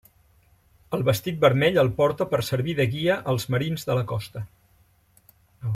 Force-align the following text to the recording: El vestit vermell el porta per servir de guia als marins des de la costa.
El 0.97 1.03
vestit 1.09 1.37
vermell 1.43 1.77
el 1.83 1.91
porta 1.99 2.27
per 2.31 2.41
servir 2.49 2.75
de 2.81 2.87
guia 2.95 3.21
als 3.35 3.47
marins 3.57 3.85
des 3.87 3.91
de 3.91 3.99
la 3.99 4.07
costa. 4.13 4.45